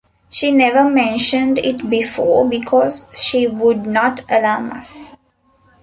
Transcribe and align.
She 0.31 0.51
never 0.51 0.89
mentioned 0.89 1.59
it 1.59 1.87
before, 1.87 2.43
because 2.49 3.07
she 3.13 3.45
would 3.45 3.85
not 3.85 4.23
alarm 4.31 4.71
us. 4.71 5.11